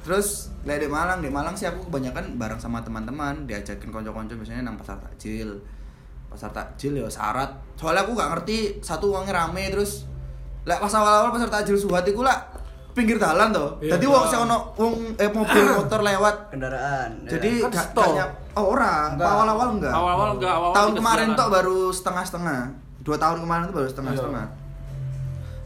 [0.00, 0.28] Terus
[0.62, 4.78] lek di Malang, di Malang sih aku kebanyakan bareng sama teman-teman, diajakin konco-konco biasanya nang
[4.78, 5.60] pasar takjil.
[6.26, 7.52] Pasar takjil ya syarat.
[7.74, 10.06] Soalnya aku gak ngerti satu uangnya rame terus
[10.62, 12.38] lek pas awal-awal pasar takjil suhat iku lah
[12.94, 13.76] pinggir dalan toh.
[13.82, 13.98] Iya.
[13.98, 16.54] Jadi wong sing ono wong eh mobil motor lewat.
[16.54, 17.36] kendaraan ya.
[17.36, 17.72] Jadi Kan
[18.56, 19.28] oh ora, Enggak.
[19.28, 19.92] awal-awal enggak.
[19.92, 22.60] Awal-awal enggak, awal-awal tahun kemarin tok baru setengah-setengah.
[23.04, 24.46] Dua tahun kemarin tuh baru setengah-setengah.
[24.48, 24.64] Iya.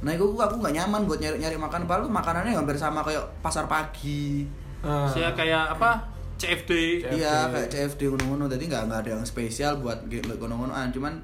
[0.01, 3.69] Nah, itu aku gak nyaman buat nyari-nyari makan padahal tuh makanannya hampir sama kayak pasar
[3.69, 4.49] pagi.
[4.81, 5.05] Ah.
[5.05, 6.01] Saya kayak apa?
[6.41, 7.05] CFD.
[7.05, 8.49] Iya, kayak CFD ngono-ngono.
[8.49, 10.89] Tadi nggak nggak ada yang spesial buat ngono-ngonoan.
[10.89, 11.21] Cuman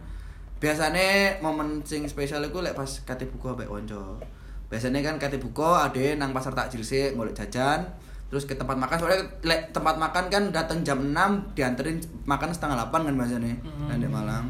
[0.61, 4.21] biasanya momen sing spesial itu lek pas kate buka mbek konco.
[4.69, 7.89] Biasanya kan kate buka ada nang pasar takjil sih golek jajan.
[8.27, 12.91] Terus ke tempat makan soalnya lek tempat makan kan datang jam 6 dianterin makan setengah
[12.91, 13.55] 8 kan biasanya
[13.87, 14.47] nah, di Malang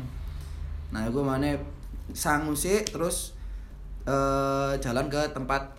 [0.93, 1.53] nah gue mana
[2.57, 3.37] sih terus
[4.07, 5.77] eh jalan ke tempat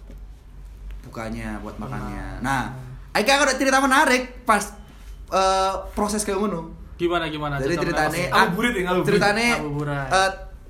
[1.08, 2.70] bukanya buat makannya nah
[3.18, 4.78] Aika ada cerita menarik pas
[5.34, 7.62] eh, proses kayak ngono Gimana gimana?
[7.62, 8.26] jadi Cerita ceritanya.
[8.34, 9.08] Ngabuburit ya, ngabuburit.
[9.14, 10.10] ceritanya Ngabuburit.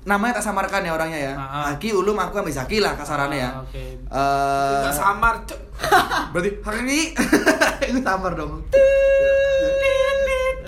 [0.08, 1.62] Eh, namanya tak samarkan ya orangnya ya Ah, ah.
[1.70, 3.84] Haki ulum aku sama Zaki lah kasarannya ya Ah, oke.
[4.00, 5.60] Eh, Enggak samar, Cuk.
[6.32, 7.00] berarti hari ini
[7.92, 8.64] itu samar dong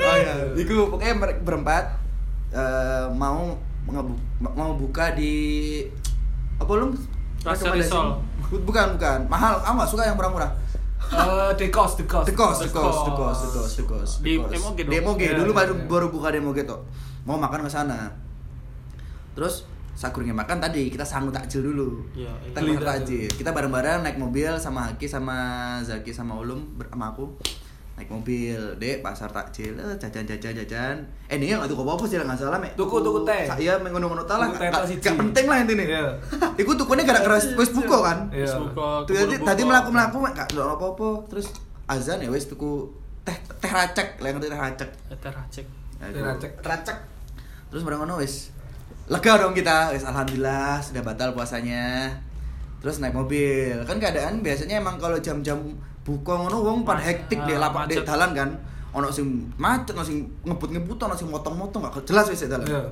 [0.01, 1.85] oh iya itu pokoknya mereka berempat
[2.53, 3.57] eh, mau
[4.39, 5.35] mau buka di
[6.57, 6.93] apa lu
[7.41, 8.21] Rasa risol.
[8.53, 10.53] Bukan bukan mahal aku nggak suka yang murah-murah
[11.11, 12.23] Eh, dekos, dekos.
[12.23, 13.19] The cost, the The cost, the cost.
[13.19, 14.15] cost, the cost, the cost.
[14.21, 14.63] Di the cost.
[14.63, 14.93] MOG dong?
[14.93, 15.87] Di MOG, Iya, dulu iya, baru iya.
[15.91, 16.81] baru buka di MOG tuh.
[17.27, 18.15] Mau makan ke sana.
[19.33, 22.01] Terus sakurnya makan tadi kita sanggup takjil dulu.
[22.17, 22.51] Iya, iya.
[22.51, 23.29] Kita makan takjil.
[23.29, 25.37] Kita bareng-bareng naik mobil sama Haki sama
[25.83, 27.29] Zaki sama Ulum sama aku.
[27.99, 30.97] Naik mobil, dek pasar takjil, eh, jajan-jajan jajan.
[31.29, 32.73] Eh ini nggak tuh apa sih nggak salah mek.
[32.73, 33.45] Tuku, tuku teh.
[33.45, 34.49] Saya mengono-ngono talah.
[34.49, 35.85] Tuku teh Nggak nggak penting lah intinya.
[35.85, 36.05] Iya.
[36.65, 38.19] Iku tukunya gara-gara wis buka kan.
[38.33, 38.49] Iya.
[38.49, 39.69] Terus buka, Tuh jadi keburu tadi buka.
[39.69, 41.47] melaku melaku gak ada apa-apa terus
[41.85, 42.89] azan ya wes tuku
[43.21, 44.91] teh teh racek lah yang ngerti teh racek.
[45.13, 45.67] Eh, Teh racek.
[46.01, 46.51] Nah, Teh racek.
[46.65, 46.97] Racek.
[47.69, 48.49] Terus bareng ngono wes
[49.11, 52.15] lega dong kita alhamdulillah sudah batal puasanya.
[52.81, 55.59] Terus naik mobil kan keadaan biasanya emang kalau jam-jam
[56.01, 58.07] buka ngono wong pada hektik deh Ah, lapak di macet.
[58.07, 58.51] dalan kan.
[58.91, 62.67] Ono sing macet, ono sing ngebut-ngebut, ono sing motong-motong gak jelas wes dalan.
[62.67, 62.83] Iya.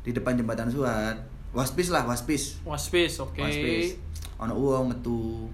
[0.00, 1.16] Di depan jembatan Suat.
[1.54, 2.58] Waspis lah, waspis.
[2.66, 3.38] Waspis, oke.
[3.38, 3.94] Waspis.
[4.38, 5.46] Ono uang metu.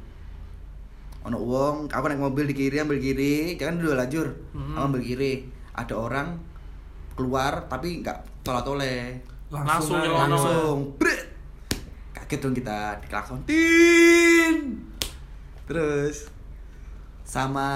[1.21, 4.33] Ono uang, aku naik mobil di kiri ambil kiri, jangan dua lajur.
[4.57, 4.75] Hmm.
[4.75, 5.45] Aku ambil kiri.
[5.77, 6.41] Ada orang
[7.13, 9.21] keluar tapi nggak tola-tole.
[9.51, 10.31] Langsung nyelono.
[10.31, 11.27] Langsung bret.
[12.15, 13.43] Kaget dong kita diklakson.
[13.45, 14.79] Tin.
[15.67, 16.31] Terus
[17.31, 17.71] sama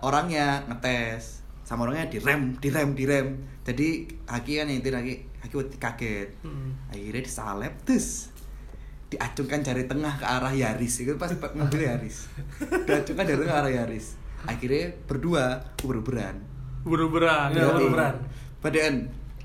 [0.00, 3.26] orangnya ngetes sama orangnya direm direm direm
[3.60, 6.72] jadi Haki kan yang Haki Haki kaget Hmm.
[6.88, 8.32] akhirnya disalep terus
[9.12, 12.32] diacungkan jari tengah ke arah Yaris itu pas mobil Yaris
[12.88, 14.16] diacungkan jari tengah ke arah Yaris
[14.48, 16.40] akhirnya berdua uber-uberan
[16.86, 17.50] Buru-buran.
[17.50, 17.70] Iya, Yoi.
[17.76, 18.14] uber-uberan.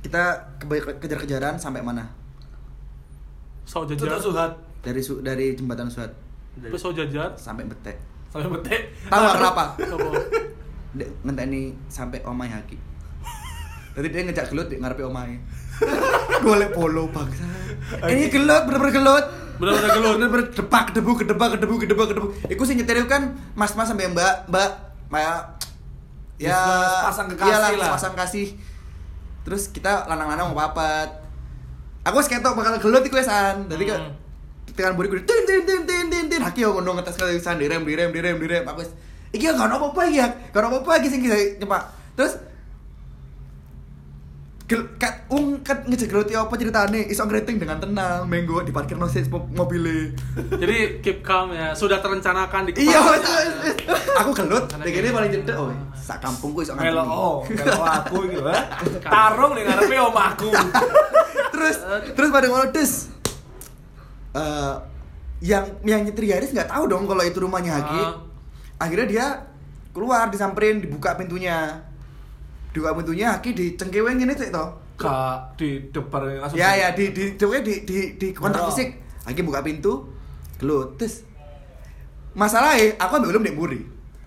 [0.02, 0.24] Kita
[0.58, 2.10] ke- kejar-kejaran sampai mana
[3.64, 4.18] Sau Itu jajar.
[4.18, 4.52] tuh suhat.
[4.82, 6.10] dari su- dari jembatan Suat
[6.54, 7.32] Terus sau jajar.
[7.34, 8.82] sampai Betek Sampai betek.
[9.06, 10.10] tahu kenapa Apa?
[10.98, 12.76] Dek, ngenteni sampai omai Haki
[13.92, 15.40] Tadi dia ngejak gelut di ngarepe omai
[16.44, 17.48] golek polo bangsa
[18.08, 19.26] ini gelut bener-bener gelut
[19.58, 20.14] Bener-bener gelut.
[20.16, 24.70] bener-bener depak debu kedebak kedebu kedebak kedebu iku sing nyetir kan mas-mas sampai mbak mbak
[25.08, 25.62] mbak
[26.38, 26.58] ya
[27.04, 27.90] pasang kekasih iyalah, lah.
[27.94, 28.48] pasang kasih
[29.42, 31.22] terus kita lanang-lanang mau papat.
[32.02, 33.70] Aku wis ketok bakal gelut iku wesan.
[33.70, 34.14] Dadi kan Hmm.
[34.72, 36.42] tekan buri kudu tin tin tin tin tin tin.
[36.42, 38.64] Haki yo ngono ngetes kali wisan direm direm direm direm.
[38.66, 38.82] Aku
[39.36, 41.82] iki gak ono apa-apa iki ya gak ono apa-apa iki sing nyepak.
[42.18, 42.40] Terus
[44.72, 49.28] Gel, kat, ung kat ngejegeluti apa ceritane iso ngeriting dengan tenang menggo di parkir nosis
[49.28, 50.16] mobilnya
[50.48, 51.76] Jadi keep calm ya.
[51.76, 53.04] Sudah terencanakan di iya
[54.16, 58.56] aku gelut begini paling jedek oh sak kampungku iso ngampuni oh, melo aku gitu ha.
[59.04, 60.50] Tarung ning ngarepe omahku.
[61.54, 61.76] terus
[62.16, 63.12] terus pada ngono des
[64.32, 64.76] Eh,
[65.44, 68.16] yang yang nyetir Yaris nggak tahu dong kalau itu rumahnya Haki Ah.
[68.80, 69.26] akhirnya dia
[69.92, 71.84] keluar disamperin dibuka pintunya
[72.72, 76.58] dibuka pintunya Haki dicengkeweng ini cek toh Kak di depan langsung.
[76.58, 78.96] ya ya di di di di di, di kontak fisik
[79.28, 80.08] Haki buka pintu
[80.58, 81.26] gelut terus
[82.32, 83.82] masalahnya aku ambil belum Mburi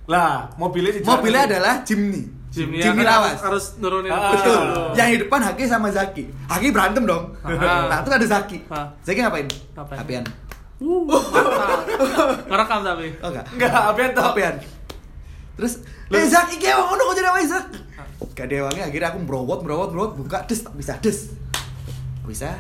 [0.04, 4.30] Lah, mobilnya di mobilnya adalah Jimny Jimny, Jimny ya, lawas harus nurunin Ah.
[4.30, 4.54] Betul.
[4.54, 4.88] Betul.
[4.94, 6.22] Yang di depan Haki sama Zaki.
[6.46, 7.34] Haki berantem dong.
[7.42, 7.90] Ah.
[7.90, 8.62] Nah, terus ada Zaki.
[8.70, 8.86] Ah.
[9.02, 9.50] Zaki ngapain?
[9.74, 9.98] Ngapain?
[9.98, 10.24] Apian.
[10.78, 11.82] Uh, mantap.
[12.46, 13.06] Ngerekam tapi.
[13.18, 13.46] Oh enggak.
[13.58, 14.24] Enggak, apian toh.
[14.30, 14.54] Apian.
[15.58, 15.72] Terus,
[16.14, 17.64] "Eh Zak, iki emang ngono kok jadi apa Zak?"
[18.32, 21.18] Gak ada wangi akhirnya aku merowot, merowot, merowot, buka des, tak bisa des.
[22.24, 22.50] Bisa.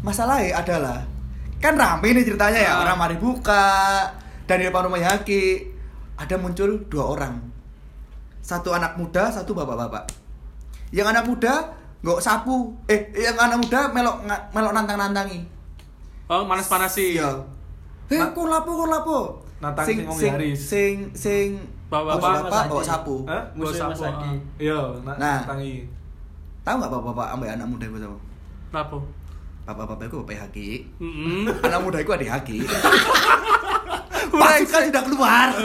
[0.00, 0.98] Masalahnya adalah
[1.58, 2.82] kan rame nih ceritanya ya, Ah.
[2.82, 4.06] orang mari buka
[4.46, 5.62] dan di depan rumahnya Haki
[6.16, 7.34] ada muncul dua orang.
[8.38, 10.10] Satu anak muda, satu bapak-bapak.
[10.90, 11.54] Yang anak muda
[12.02, 14.16] nggak sapu, eh yang anak muda melok
[14.50, 15.38] melok nantang-nantangi.
[16.26, 17.18] Oh, panas-panasi.
[17.18, 17.30] Iya.
[18.10, 19.18] Eh, Na- kok lapo, kok lapo?
[19.62, 21.48] Nantang sing sing sing sing sing
[21.92, 22.48] Bapak-bapak.
[22.48, 23.16] bapak bawa sapu.
[23.28, 23.42] Hah?
[23.52, 24.32] Mas sapu, ah.
[24.56, 25.16] Iya, Nah.
[25.20, 25.84] nah, tangi.
[26.64, 28.16] Tahu nggak bapak-bapak ambek anak muda itu tahu?
[28.72, 28.96] Kenapa?
[29.68, 30.68] Bapak-bapak itu bapak Haki.
[30.96, 31.52] Mm-mm.
[31.68, 32.64] Anak muda itu adik Haki.
[34.40, 35.48] Pasukan sudah keluar.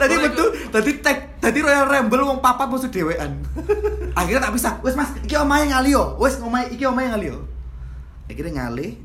[0.00, 3.40] tadi betul, tadi tag, tadi Royal Rumble wong papat musuh dewean.
[4.12, 4.76] Akhirnya tak bisa.
[4.84, 6.20] Wes Mas, iki omahe ngali yo.
[6.20, 7.40] Wes omahe iki omahe ngali yo.
[8.28, 9.00] Akhirnya ngali.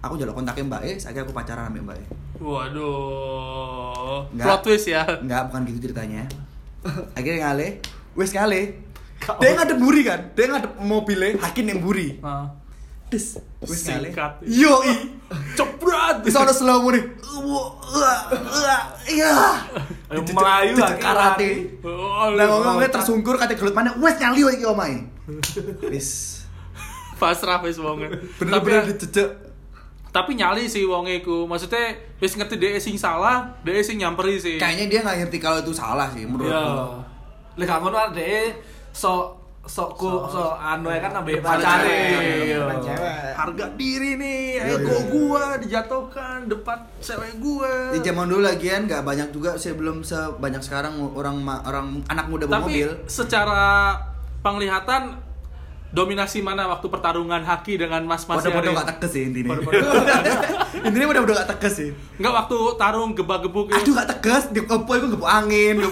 [0.00, 2.04] Aku jaluk kontaknya Mbak E, akhirnya aku pacaran sama Mbak E.
[2.40, 4.24] Waduh.
[4.32, 4.46] Nggak.
[4.48, 5.02] Plot twist ya.
[5.20, 6.24] Enggak, bukan gitu ceritanya.
[7.16, 7.68] Akhirnya ngale,
[8.16, 8.60] wes ngale.
[9.20, 12.16] Dia ngadep buri kan, dia ngadep mobilnya, hakin yang buri.
[12.24, 12.48] Nah,
[13.12, 14.08] Des, wes ngale.
[14.48, 15.12] Yo i,
[15.52, 16.24] Ceprat.
[16.24, 17.04] bisa ada slow mo nih.
[19.12, 19.32] Iya.
[20.08, 21.50] Melayu Jejak lagi, karate.
[21.84, 25.04] Oh, Lah ngomongnya tersungkur kate gelut mana, wes nyali iki omae.
[25.92, 26.40] Wis.
[27.20, 28.08] pasrah wis wonge.
[28.40, 29.49] Bener-bener Tapi, dijejak.
[30.10, 31.44] Tapi nyali sih wonge iku.
[31.44, 34.56] Maksudnya wis ngerti dhek sing salah, dhek sing nyamperi sih.
[34.56, 36.66] Kayaknya dia nggak ngerti kalau itu salah sih menurut Iya.
[37.54, 38.58] Lek gak ngono adek
[38.90, 41.84] sok sok ku sok anu ya kan Depan pacare.
[41.84, 42.48] cewek.
[42.48, 43.34] Iya.
[43.36, 45.04] Harga diri nih, Iya, ego iya.
[45.06, 47.92] gua dijatuhkan depan cewek gua.
[47.92, 52.64] Di zaman dulu lagian nggak banyak juga sebelum sebanyak sekarang orang orang anak muda bawa
[52.64, 52.88] Tapi mobil.
[53.06, 53.94] secara
[54.40, 55.20] penglihatan
[55.90, 59.58] dominasi mana waktu pertarungan haki dengan mas-mas Podo-podo gak tekes sih intinya.
[60.86, 61.90] Intinya podo-podo gak tekes sih.
[62.16, 65.76] Enggak waktu tarung gebak-gebuk Aduh gak tegas, di kepo itu ngebuk angin.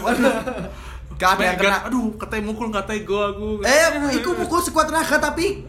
[1.18, 1.78] Gak ada yang kena.
[1.90, 3.48] aduh katanya mukul katanya go aku.
[3.66, 3.90] Eh,
[4.22, 5.66] iku mukul sekuat tenaga tapi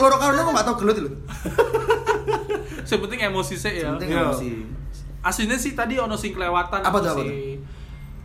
[0.00, 1.10] loro karena kok gak tau gelut lho.
[2.88, 3.92] Yang penting emosi sih ya.
[3.92, 4.20] Penting Iya.
[4.32, 4.48] emosi.
[5.20, 7.60] Aslinya sih tadi ono sing kelewatan Apa tuh, apa sih.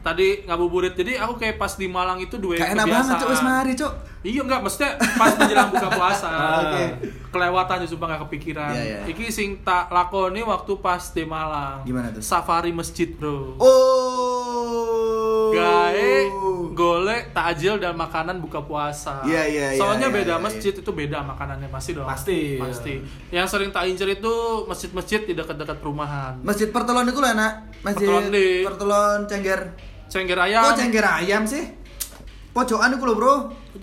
[0.08, 0.96] Tadi ngabuburit.
[0.96, 3.94] Jadi aku kayak pas di Malang itu dua Gak enak banget cok wis mari cok.
[4.24, 6.30] Iya enggak, maksudnya pas menjelang buka puasa.
[6.38, 6.84] Ah, oke.
[7.28, 8.72] Kelewatan ya sumpah gak kepikiran.
[8.72, 9.00] Iya, iya.
[9.12, 11.84] Iki sing tak lakoni waktu pas di Malang.
[11.84, 12.24] Gimana tuh?
[12.24, 13.60] Safari masjid, Bro.
[13.60, 15.52] Oh.
[15.52, 16.28] Gae
[16.78, 19.26] golek takjil dan makanan buka puasa.
[19.26, 22.06] Iya, iya, iya, Soalnya iya, beda iya, masjid itu beda makanannya pasti dong.
[22.06, 22.94] Pasti, Pasti.
[23.34, 24.34] Yang sering tak incer itu
[24.70, 26.38] masjid-masjid di dekat-dekat perumahan.
[26.46, 27.54] Masjid Pertelon itu loh enak.
[27.82, 29.62] Masjid Pertelon di- Pertelon Cengger.
[30.08, 30.64] Cengger ayam.
[30.64, 31.64] Oh Cengger ayam sih.
[32.56, 33.36] Pojokan itu loh bro.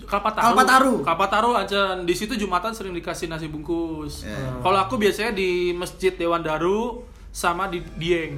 [0.03, 0.43] Kalpataru.
[0.43, 0.95] Kalpataru.
[1.07, 4.27] Kalpataru aja di situ Jumatan sering dikasih nasi bungkus.
[4.27, 4.59] Iya.
[4.59, 8.35] Kalau aku biasanya di Masjid Dewan Daru sama di Dieng.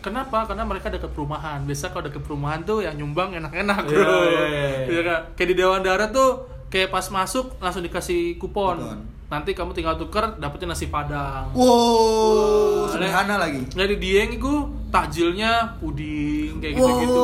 [0.00, 0.48] Kenapa?
[0.48, 1.60] Karena mereka dekat perumahan.
[1.66, 4.00] Biasa kalau dekat perumahan tuh yang nyumbang enak-enak, Bro.
[4.00, 4.66] Iya, iya, iya.
[4.88, 5.20] Iya kan?
[5.36, 6.30] Kayak di Dewan Daru tuh
[6.72, 8.80] kayak pas masuk langsung dikasih kupon.
[8.80, 8.98] Kupon.
[9.30, 11.54] Nanti kamu tinggal tuker dapetnya nasi padang.
[11.54, 13.62] Wow, Wah, sederhana lagi.
[13.70, 16.82] Jadi Dieng itu takjilnya puding kayak Wow.
[16.82, 17.22] gitu-gitu.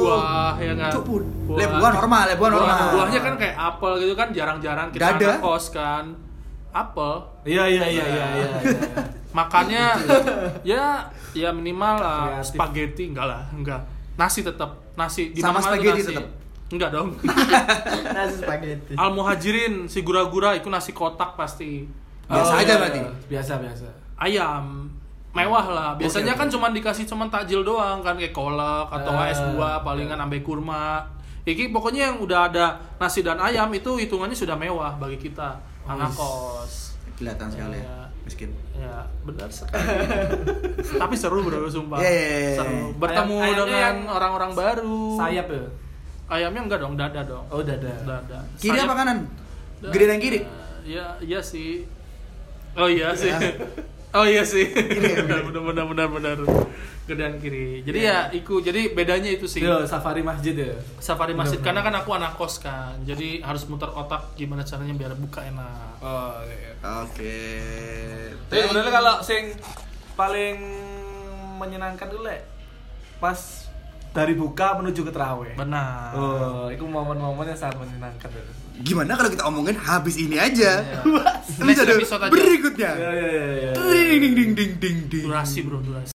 [0.00, 0.90] Buah ya kan.
[0.90, 1.06] Cuk,
[1.46, 2.78] buah normal, le, buah normal.
[2.92, 5.26] Buahnya kan kayak apel gitu kan jarang-jarang kita Gak ada.
[5.30, 6.04] anak kos kan.
[6.70, 7.12] Apel.
[7.44, 8.48] Iya iya iya iya iya.
[8.58, 8.78] iya.
[9.30, 9.84] Makannya
[10.72, 10.84] ya
[11.32, 12.50] ya minimal Kreatif.
[12.50, 13.80] spaghetti enggak lah, enggak.
[14.14, 16.10] Nasi tetap, nasi di Sama spaghetti nasi.
[16.10, 16.26] tetap?
[16.66, 17.14] Enggak dong.
[18.16, 18.94] Nasi spaghetti.
[18.94, 21.86] Al Muhajirin si gura-gura itu nasi kotak pasti.
[22.24, 22.98] Biasa Oh, aja iya, berarti?
[22.98, 23.10] iya.
[23.28, 23.86] Biasa biasa.
[24.16, 24.64] ayam
[25.34, 26.54] mewah lah biasanya Oke, kan oke.
[26.54, 31.02] cuman dikasih cuman takjil doang kan kayak kolak atau Ah, es buah palingan ambe kurma
[31.44, 32.66] Iki pokoknya yang udah ada
[32.96, 35.52] nasi dan ayam itu hitungannya sudah mewah bagi kita
[35.84, 36.16] anak Wis.
[36.16, 36.74] kos
[37.14, 37.84] Kelihatan sekali Iya.
[37.84, 37.98] ya.
[38.24, 38.50] Miskin.
[38.74, 39.84] ya benar sekali
[41.02, 42.84] tapi seru bro sumpah Iya, iya, iya, seru iya.
[42.96, 45.64] bertemu Ayam- dengan orang-orang baru Sayap ya.
[46.30, 47.92] ayamnya enggak dong dada dong Oh dada.
[48.00, 49.18] dada Kiri Sayap- apa kanan?
[49.84, 50.40] Gede dan kiri.
[50.82, 51.84] Iya, iya sih.
[52.72, 53.28] Oh iya sih.
[54.14, 54.70] Oh iya sih.
[55.26, 56.36] benar benar benar benar.
[57.04, 57.82] Gedean kiri.
[57.82, 59.58] Jadi ya iku jadi bedanya itu sih.
[59.58, 60.78] Yo safari masjid ya.
[61.02, 62.94] Safari masjid Benar, karena kan aku anak kos kan.
[63.02, 65.98] Jadi harus muter otak gimana caranya biar buka enak.
[65.98, 66.72] Oh iya.
[67.02, 67.42] Oke.
[68.48, 69.50] Tapi sebenarnya kalau sing
[70.14, 70.62] paling
[71.58, 72.38] menyenangkan dulu le
[73.18, 73.66] pas
[74.14, 75.58] dari buka menuju ke terawih.
[75.58, 76.14] Benar.
[76.14, 78.30] Oh, itu momen-momen yang sangat menyenangkan.
[78.30, 78.63] ya.
[78.82, 80.82] Gimana kalau kita omongin habis ini aja?
[80.82, 81.22] Iya.
[81.62, 82.32] Episode episode aja.
[82.34, 82.90] berikutnya.
[82.98, 83.44] Iya iya.
[83.54, 83.72] iya.
[83.78, 85.24] Ding ding ding ding ding ding.
[85.30, 86.10] Durasi bro, durasi.